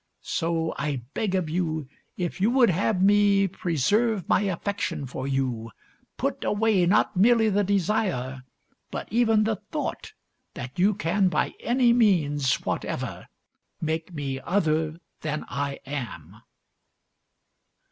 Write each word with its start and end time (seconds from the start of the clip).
So 0.23 0.73
I 0.79 1.03
beg 1.13 1.35
of 1.35 1.47
you, 1.47 1.87
if 2.17 2.41
you 2.41 2.49
would 2.49 2.71
have 2.71 3.03
me 3.03 3.47
preserve 3.47 4.27
my 4.27 4.41
affection 4.41 5.05
for 5.05 5.27
you, 5.27 5.69
put 6.17 6.43
away 6.43 6.87
not 6.87 7.15
merely 7.15 7.49
the 7.51 7.63
desire 7.63 8.41
but 8.89 9.07
even 9.11 9.43
the 9.43 9.57
thought 9.57 10.13
that 10.55 10.79
you 10.79 10.95
can 10.95 11.27
by 11.29 11.53
any 11.59 11.93
means 11.93 12.55
whatever 12.65 13.27
make 13.79 14.11
me 14.11 14.39
other 14.39 14.99
than 15.21 15.45
I 15.49 15.77
am." 15.85 16.41